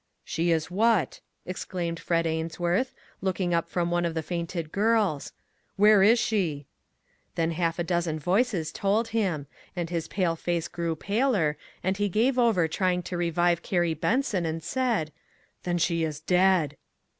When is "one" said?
3.91-4.03